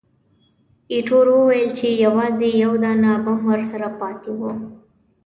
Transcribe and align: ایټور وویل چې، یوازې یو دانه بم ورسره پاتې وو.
ایټور 0.93 1.27
وویل 1.35 1.69
چې، 1.79 1.87
یوازې 2.05 2.49
یو 2.63 2.73
دانه 2.83 3.11
بم 3.23 3.39
ورسره 3.51 3.87
پاتې 3.99 4.31
وو. 4.39 4.51